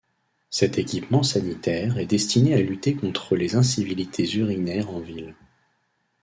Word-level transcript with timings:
Cet 0.49 0.79
équipement 0.79 1.21
sanitaire 1.21 1.99
est 1.99 2.07
destiné 2.07 2.55
à 2.55 2.61
lutter 2.63 2.95
contre 2.95 3.35
les 3.35 3.55
incivilités 3.55 4.27
urinaires 4.35 4.89
en 4.89 4.99
ville. 4.99 5.35